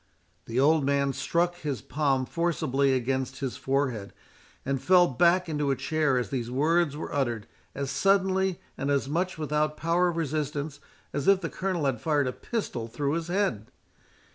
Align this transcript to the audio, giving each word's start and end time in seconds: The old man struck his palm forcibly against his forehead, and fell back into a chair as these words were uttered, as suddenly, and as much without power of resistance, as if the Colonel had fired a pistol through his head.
The 0.45 0.59
old 0.59 0.83
man 0.83 1.13
struck 1.13 1.57
his 1.57 1.83
palm 1.83 2.25
forcibly 2.25 2.95
against 2.95 3.37
his 3.39 3.55
forehead, 3.55 4.13
and 4.65 4.81
fell 4.81 5.07
back 5.07 5.47
into 5.47 5.69
a 5.69 5.75
chair 5.75 6.17
as 6.17 6.31
these 6.31 6.49
words 6.49 6.97
were 6.97 7.13
uttered, 7.13 7.45
as 7.75 7.91
suddenly, 7.91 8.59
and 8.79 8.89
as 8.89 9.07
much 9.07 9.37
without 9.37 9.77
power 9.77 10.07
of 10.09 10.17
resistance, 10.17 10.79
as 11.13 11.27
if 11.27 11.41
the 11.41 11.51
Colonel 11.51 11.85
had 11.85 12.01
fired 12.01 12.25
a 12.25 12.33
pistol 12.33 12.87
through 12.87 13.13
his 13.13 13.27
head. 13.27 13.69